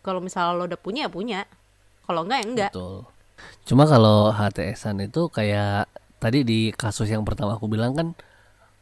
[0.00, 1.40] kalau misalnya lo udah punya ya punya.
[2.08, 2.72] Kalau enggak ya enggak.
[2.72, 2.96] betul.
[3.64, 5.88] Cuma kalau HTSan itu kayak
[6.20, 8.08] tadi di kasus yang pertama aku bilang kan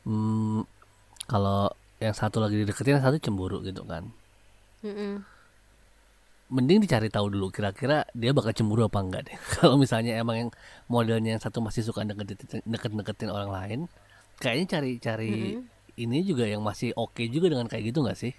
[0.02, 0.66] hmm,
[1.30, 1.70] kalau
[2.02, 4.10] yang satu lagi dideketin yang satu cemburu gitu kan
[4.84, 5.24] Mm-mm.
[6.48, 10.50] mending dicari tahu dulu kira-kira dia bakal cemburu apa enggak deh kalau misalnya emang yang
[10.88, 13.80] modelnya yang satu masih suka deket deket-deketin orang lain
[14.40, 15.60] kayaknya cari-cari
[15.98, 18.32] ini juga yang masih oke juga dengan kayak gitu nggak sih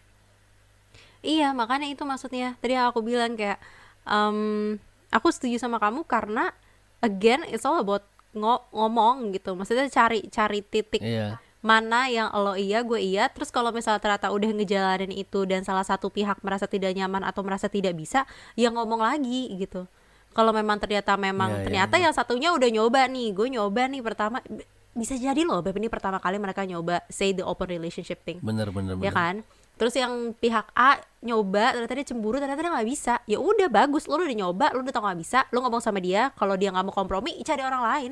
[1.20, 2.56] Iya, makanya itu maksudnya.
[2.64, 3.60] Tadi aku bilang kayak
[4.08, 4.80] em,
[5.12, 6.56] aku setuju sama kamu karena
[7.04, 9.52] again it's all about ngo- ngomong gitu.
[9.52, 13.28] Maksudnya cari cari titik iya mana yang lo iya gue iya.
[13.28, 17.44] Terus kalau misalnya ternyata udah ngejalanin itu dan salah satu pihak merasa tidak nyaman atau
[17.44, 18.24] merasa tidak bisa
[18.56, 19.84] ya ngomong lagi gitu.
[20.32, 24.02] Kalau memang ternyata memang Iya, iya, ternyata yang satunya udah nyoba nih gue nyoba nih
[24.06, 24.38] pertama
[24.94, 28.40] bisa jadi loh Beb ini pertama kali mereka nyoba say the open relationship thing.
[28.40, 29.14] Bener bener ya bener.
[29.14, 29.36] kan?
[29.80, 33.14] Terus yang pihak A nyoba ternyata dia cemburu ternyata dia nggak bisa.
[33.28, 36.32] Ya udah bagus lo udah nyoba lo udah tau nggak bisa lo ngomong sama dia
[36.40, 38.12] kalau dia nggak mau kompromi cari orang lain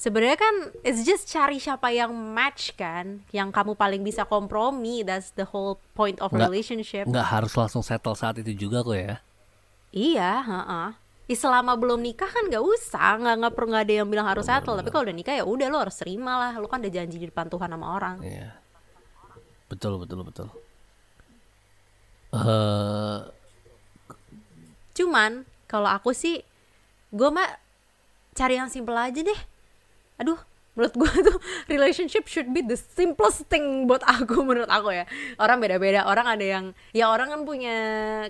[0.00, 5.28] sebenarnya kan it's just cari siapa yang match kan yang kamu paling bisa kompromi that's
[5.36, 9.16] the whole point of Nggak- relationship nggak harus langsung settle saat itu juga kok ya
[9.92, 10.90] iya heeh.
[11.30, 14.74] Selama belum nikah kan nggak usah nggak nggak perlu nggak ada yang bilang harus settle
[14.74, 17.30] tapi kalau udah nikah ya udah lo harus terima lah lo kan udah janji di
[17.30, 18.50] depan Tuhan sama orang Iya.
[19.70, 20.48] Betul betul betul.
[22.34, 23.18] Eh
[24.90, 26.42] Cuman kalau aku sih
[27.14, 27.46] gue mah
[28.34, 29.40] cari yang simple aja deh.
[30.20, 30.36] Aduh,
[30.78, 31.36] menurut gue tuh
[31.72, 35.04] relationship should be the simplest thing buat aku menurut aku ya.
[35.40, 37.76] Orang beda-beda, orang ada yang ya orang kan punya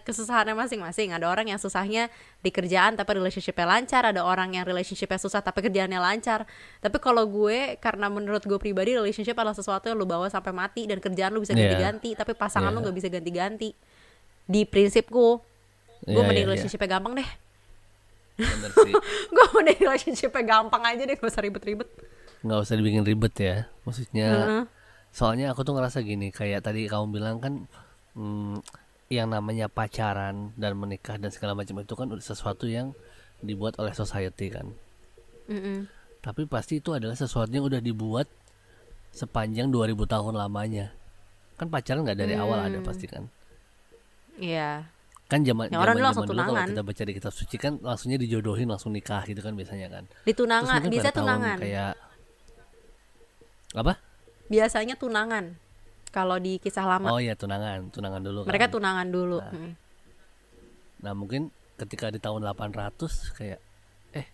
[0.07, 1.13] kesusahannya masing-masing.
[1.13, 2.09] Ada orang yang susahnya
[2.41, 6.49] di kerjaan tapi relationshipnya lancar, ada orang yang relationshipnya susah tapi kerjaannya lancar.
[6.81, 10.89] Tapi kalau gue karena menurut gue pribadi relationship adalah sesuatu yang lu bawa sampai mati
[10.89, 11.69] dan kerjaan lu bisa Iya.
[11.77, 12.85] ganti-ganti, tapi pasangan lu Iya.
[12.89, 13.71] nggak bisa ganti-ganti.
[14.51, 15.39] Di prinsipku,
[16.03, 16.47] gue Iya, mending iya, iya.
[16.49, 17.31] relationshipnya gampang deh
[18.39, 18.95] bener sih.
[19.35, 19.47] gue
[19.79, 21.89] relationshipnya gampang aja deh gak usah ribet-ribet
[22.41, 23.57] nggak usah dibikin ribet ya.
[23.85, 24.65] Maksudnya Heeh.
[25.13, 27.69] soalnya aku tuh ngerasa gini kayak tadi kamu bilang kan
[28.17, 28.65] hmm,
[29.13, 32.97] yang namanya pacaran dan menikah dan segala macam itu kan udah sesuatu yang
[33.45, 34.73] dibuat oleh society kan.
[35.51, 35.89] Mm-mm.
[36.21, 38.29] Tapi pasti itu adalah sesuatu yang udah dibuat
[39.11, 40.93] sepanjang 2000 tahun lamanya.
[41.59, 43.29] Kan pacaran nggak dari awal ada pasti kan.
[44.41, 45.00] Iya
[45.31, 46.69] kan zaman Ya, orang dulu zaman langsung dulu kalau tunangan.
[46.75, 50.05] kita baca di kitab suci kan langsungnya dijodohin langsung nikah gitu kan biasanya kan.
[50.27, 51.57] Ditunangan mungkin bisa tunangan.
[51.63, 51.95] kayak
[53.79, 53.93] apa?
[54.51, 55.45] Biasanya tunangan.
[56.11, 57.15] Kalau di kisah lama.
[57.15, 57.95] Oh iya tunangan.
[57.95, 58.75] Tunangan dulu mereka kan.
[58.75, 59.39] tunangan dulu.
[59.39, 59.73] Mm.
[61.01, 61.49] nah mungkin
[61.81, 63.57] ketika di tahun 800 kayak
[64.13, 64.27] eh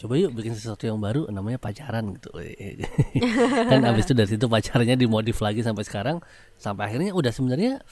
[0.00, 2.30] coba yuk bikin sesuatu yang baru namanya pacaran gitu.
[3.70, 6.24] Kan abis itu dari situ pacarnya dimodif lagi sampai sekarang.
[6.56, 7.84] Sampai akhirnya udah sebenarnya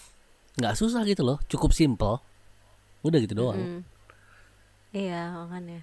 [0.57, 1.37] nggak susah gitu loh.
[1.53, 2.25] Cukup simple
[3.01, 3.59] udah gitu doang.
[3.59, 3.81] Mm.
[4.91, 5.81] iya makanya.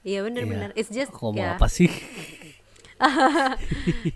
[0.00, 0.20] Iya Iya.
[0.24, 1.56] bener-bener it's just Kok mau ya.
[1.56, 1.90] apa sih?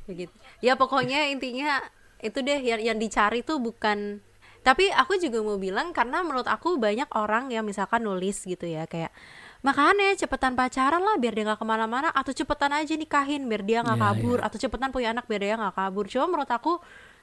[0.09, 1.81] Ya gitu ya pokoknya intinya
[2.21, 4.21] itu deh yang yang dicari tuh bukan
[4.65, 8.89] tapi aku juga mau bilang karena menurut aku banyak orang yang misalkan nulis gitu ya
[8.89, 9.13] kayak
[9.61, 13.81] makanya cepetan pacaran lah biar dia nggak ke mana-mana atau cepetan aja nikahin biar dia
[13.85, 16.05] nggak Iya, kabur atau cepetan punya anak biar dia nggak kabur.
[16.09, 16.81] Cuma menurut aku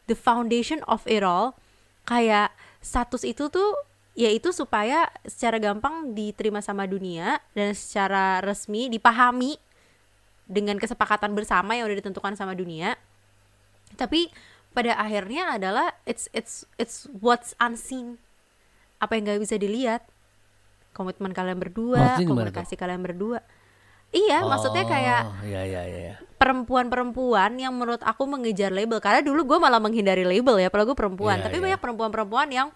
[0.09, 1.53] the foundation of it all
[2.09, 2.49] kayak
[2.81, 3.77] status itu tuh
[4.11, 9.55] yaitu supaya secara gampang diterima sama dunia dan secara resmi dipahami
[10.51, 12.99] dengan kesepakatan bersama yang udah ditentukan sama dunia.
[13.95, 14.27] Tapi
[14.75, 18.19] pada akhirnya adalah it's it's it's what's unseen.
[18.99, 20.03] Apa yang nggak bisa dilihat.
[20.91, 23.39] Komitmen kalian berdua Maksudnya komunikasi kalian berdua.
[24.11, 26.15] Iya maksudnya kayak Oh, iya iya iya iya.
[26.35, 28.99] perempuan-perempuan yang menurut aku mengejar label.
[28.99, 31.39] Karena dulu gue malah menghindari label ya apalagi gue perempuan.
[31.39, 31.63] Iya, tapi iya.
[31.63, 32.67] banyak perempuan-perempuan yang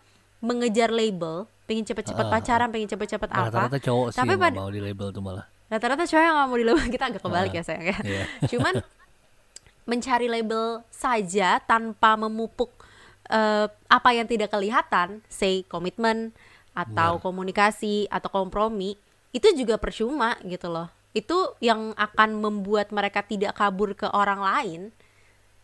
[0.45, 3.49] mengejar label pengen cepet-cepet Ah, pacaran pengen cepet-cepet apa.
[3.49, 5.45] Rata-rata cowok sih tapi pada- mau di label tuh malah.
[5.65, 6.85] Rata-rata cowok yang mau di label.
[6.93, 7.97] Kita agak kebalik Ah, ya sayang ya.
[7.99, 8.23] Iya.
[8.53, 8.73] cuman
[9.85, 12.69] mencari label saja tanpa memupuk
[13.27, 16.33] eh, apa yang tidak kelihatan say komitmen
[16.75, 17.23] atau Benar.
[17.23, 18.97] komunikasi atau kompromi
[19.31, 20.89] itu juga percuma gitu loh.
[21.15, 24.81] Itu yang akan membuat mereka tidak kabur ke orang lain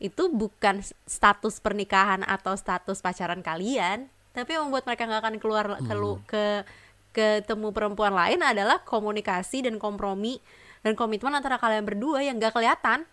[0.02, 5.66] itu bukan status pernikahan atau status pacaran kalian tapi yang membuat mereka nggak akan keluar
[5.80, 6.64] ke lu- ke
[7.12, 10.40] ketemu perempuan lain adalah komunikasi dan kompromi
[10.82, 13.04] dan komitmen antara kalian berdua yang nggak kelihatan.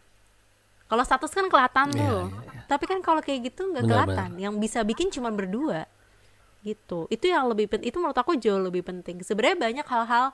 [0.88, 2.22] Kalau status kan kelihatan Iya, tuh.
[2.32, 2.60] iya, iya.
[2.64, 4.30] tapi kan kalau kayak gitu nggak kelihatan.
[4.40, 5.84] yang bisa bikin cuma berdua.
[6.64, 7.10] Gitu.
[7.12, 9.20] Itu yang lebih penting itu menurut aku jauh lebih penting.
[9.20, 10.32] Sebenarnya banyak hal-hal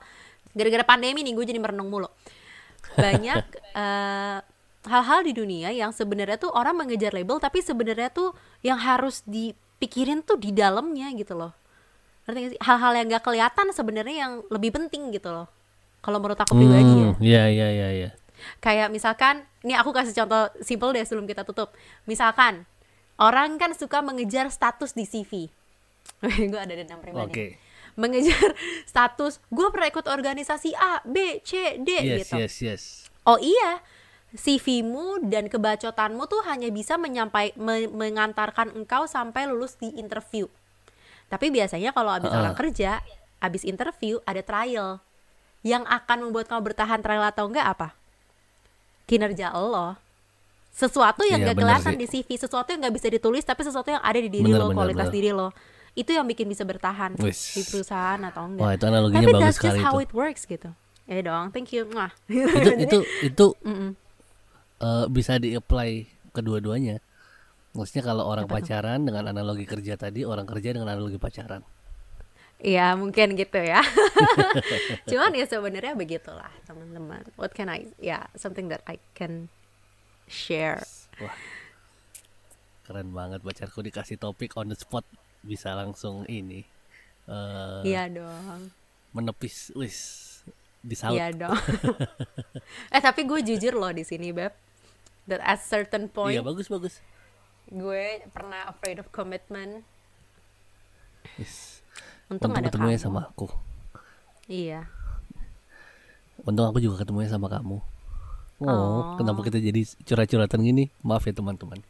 [0.55, 2.07] gara-gara pandemi nih gue jadi merenung mulu.
[2.95, 3.43] Banyak
[3.83, 4.37] eh,
[4.85, 9.25] hal-hal di dunia yang sebenarnya tuh orang mengejar label tapi sebenarnya tuh yang harus
[9.75, 11.51] dipikirin tuh di dalamnya gitu loh.
[12.25, 12.59] Ngerti gak sih?
[12.63, 15.51] Hal-hal yang gak kelihatan sebenarnya yang lebih penting gitu loh.
[15.99, 17.07] Kalau menurut aku pribadi ya.
[17.11, 18.09] Hmm, Iya iya iya iya.
[18.59, 21.75] kayak misalkan ini aku kasih contoh simple deh sebelum kita tutup.
[22.07, 22.63] Misalkan
[23.19, 25.47] orang kan suka mengejar status di CV
[26.51, 27.03] gue ada dendam Oke.
[27.03, 27.55] pribadi
[27.95, 28.51] mengejar
[28.83, 32.35] status gue pernah ikut organisasi A B C D Yes gitu.
[32.43, 32.83] yes yes.
[33.23, 33.79] oh iya
[34.35, 40.45] CV-mu dan kebacotanmu tuh hanya bisa menyampai me- mengantarkan engkau sampai lulus di interview
[41.25, 42.39] tapi biasanya kalau habis Heeh.
[42.39, 42.99] orang kerja
[43.39, 44.99] habis interview ada trial
[45.61, 47.87] yang akan membuat kamu bertahan trial atau enggak apa
[49.05, 49.97] kinerja lo
[50.69, 54.01] sesuatu yang Iya, gak kelihatan di CV sesuatu yang nggak bisa ditulis tapi sesuatu yang
[54.01, 55.15] ada di diri Bener, lo bener, kualitas bener.
[55.15, 55.49] diri lo
[55.95, 57.55] itu yang bikin bisa bertahan Wis.
[57.55, 60.03] di perusahaan atau enggak Wah itu analoginya tapi bagus that's just how itu.
[60.03, 60.69] it works gitu
[61.05, 62.11] ya dong thank you Mwah.
[62.27, 62.97] itu itu
[63.31, 63.45] itu.
[64.81, 65.91] Eh, bisa di-apply
[66.31, 66.99] kedua-duanya.
[67.75, 68.63] Maksudnya kalau orang Apa tuh?
[68.63, 71.63] pacaran dengan analogi kerja tadi, orang kerja dengan analogi pacaran.
[72.55, 73.83] Iya mungkin gitu ya.
[75.11, 77.27] Cuman ya sebenarnya begitulah teman-teman.
[77.35, 77.91] What can I?
[77.99, 79.51] Ya something that I can
[80.25, 80.79] share.
[81.19, 81.35] Wah.
[82.87, 85.03] Keren banget pacarku dikasih topik on the spot
[85.43, 86.63] bisa langsung ini.
[87.27, 88.71] eh Iya dong.
[89.11, 89.97] menepis wis
[90.79, 91.11] disaut.
[91.17, 91.59] Iya dong.
[92.95, 94.55] eh tapi gue jujur loh di sini beb.
[95.25, 96.99] That at certain point Iya bagus bagus.
[97.65, 99.81] gue pernah afraid of commitment.
[101.35, 101.81] Yes.
[102.27, 103.05] Untung, Untung ada ketemunya kamu.
[103.09, 103.45] sama aku.
[104.45, 104.85] Iya.
[106.41, 107.81] Untung aku juga ketemunya sama kamu.
[108.55, 108.99] Oh, Oh.
[109.17, 110.93] kenapa kita jadi curhat-curhatan gini?
[111.01, 111.81] Maaf ya teman-teman.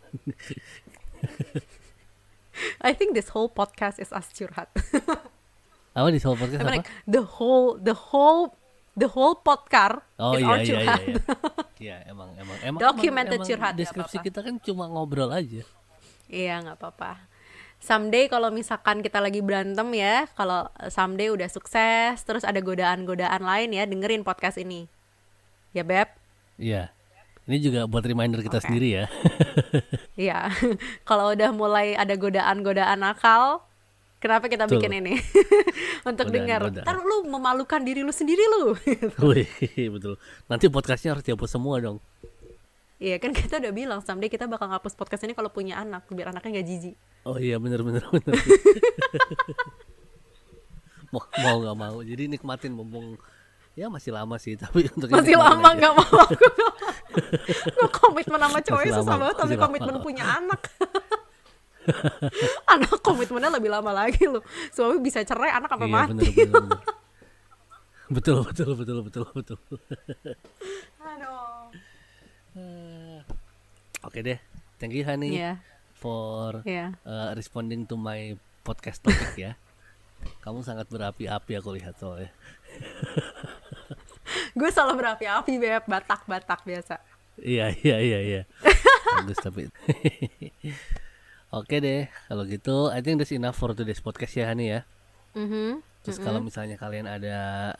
[2.82, 4.72] I think this whole podcast is us curhat.
[5.96, 6.76] Apa di soal podcast I'm apa?
[6.76, 8.56] like the whole the whole
[8.96, 10.68] the whole podcast Oh is iya our iya iya.
[10.68, 11.02] curhat.
[11.02, 11.20] Iya,
[11.76, 14.28] Iya, emang emang emang Documented emang, curhat, Deskripsi apa-apa.
[14.32, 15.64] kita kan cuma ngobrol aja.
[16.32, 17.20] Iya nggak apa-apa.
[17.84, 23.76] Someday kalau misalkan kita lagi berantem ya, kalau someday udah sukses, terus ada godaan-godaan lain
[23.76, 24.88] ya, dengerin podcast ini.
[25.76, 26.08] Ya beb,
[26.56, 26.90] Iya.
[27.46, 28.66] Ini juga buat reminder kita Oke.
[28.66, 29.06] sendiri ya.
[30.16, 30.48] Iya.
[31.10, 33.62] kalau udah mulai ada godaan-godaan nakal,
[34.18, 34.80] kenapa kita Betul.
[34.80, 35.14] bikin ini?
[36.10, 36.66] Untuk dengar.
[36.70, 36.86] Godaan-godaan.
[36.86, 38.74] Ntar lu memalukan diri lu sendiri lu.
[39.30, 39.48] Wih,
[39.90, 40.16] betul.
[40.46, 41.98] Nanti podcastnya harus dihapus semua dong.
[42.96, 46.32] Iya kan kita udah bilang someday kita bakal ngapus podcast ini kalau punya anak, biar
[46.32, 46.96] anaknya nggak jijik.
[47.28, 48.34] Oh iya bener bener bener.
[51.12, 51.98] mau mau nggak mau.
[52.00, 53.20] Jadi nikmatin mumpung
[53.76, 56.48] ya masih lama sih tapi untuk Masih lama nggak mau aku.
[58.00, 59.64] Komitmen sama Masih susah banget, tapi lama.
[59.68, 60.62] komitmen punya anak.
[62.74, 64.42] anak komitmennya lebih lama lagi loh.
[64.70, 66.14] Suami bisa cerai, anak apa Iya mati.
[66.14, 66.82] bener bener bener.
[68.06, 69.58] Betul betul betul betul betul.
[71.02, 71.66] Aduh.
[74.06, 74.38] Oke deh.
[74.78, 75.58] Thank you Hani Iya,
[75.98, 76.94] for iya.
[77.02, 79.58] uh, responding to my podcast topic ya.
[80.46, 82.30] Kamu sangat berapi-api aku lihat soalnya.
[84.54, 87.02] Gue selalu berapi-api beb, batak-batak biasa.
[87.42, 88.42] Iya iya iya iya.
[89.18, 89.66] Bagus tapi.
[91.56, 94.80] Oke deh, kalau gitu I think that's enough for today's podcast ya Hani ya.
[95.34, 95.80] Mhm.
[96.04, 97.72] Terus kalau misalnya kalian ada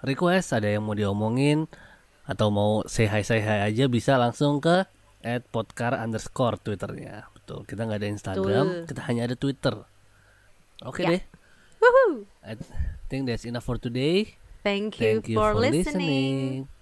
[0.00, 1.66] request, ada yang mau diomongin
[2.24, 4.86] atau mau say hi say hi aja bisa langsung ke
[5.20, 7.26] at podcar underscore twitternya.
[7.34, 8.86] Betul, kita nggak ada Instagram, Betul.
[8.88, 9.74] kita hanya ada Twitter.
[10.80, 11.18] Oke Ya.
[11.18, 11.22] deh,
[11.82, 12.24] Woohoo.
[12.40, 12.56] I
[13.08, 14.38] think that's enough for today.
[14.64, 16.64] Thank you, Thank you for, for listening.
[16.64, 16.73] listening.